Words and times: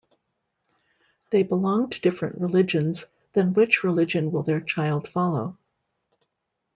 They 1.29 1.43
belong 1.43 1.91
to 1.91 2.01
different 2.01 2.41
religions, 2.41 3.05
then 3.33 3.53
which 3.53 3.83
religion 3.83 4.31
will 4.31 4.41
their 4.41 4.59
children 4.59 5.01
follow? 5.01 5.57